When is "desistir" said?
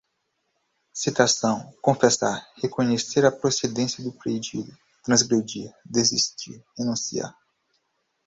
5.85-6.59